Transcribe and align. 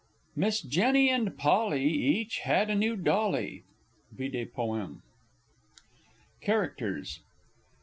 "Miss 0.35 0.61
Jenny 0.61 1.11
and 1.11 1.37
Polly 1.37 1.83
had 2.41 2.71
each 2.71 2.71
a 2.71 2.75
new 2.75 2.95
dolly." 2.95 3.65
Vide 4.11 4.51
Poem. 4.51 5.03
CHARACTERS. 6.41 7.19